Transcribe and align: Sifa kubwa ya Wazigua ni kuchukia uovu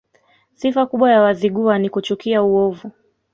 Sifa 0.53 0.85
kubwa 0.85 1.11
ya 1.11 1.21
Wazigua 1.21 1.79
ni 1.79 1.89
kuchukia 1.89 2.43
uovu 2.43 2.91